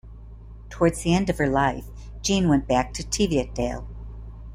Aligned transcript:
Towards 0.71 1.03
the 1.03 1.13
end 1.13 1.29
of 1.29 1.37
her 1.37 1.47
life, 1.47 1.85
Jean 2.23 2.49
went 2.49 2.67
back 2.67 2.91
to 2.95 3.03
Teviotdale. 3.07 3.85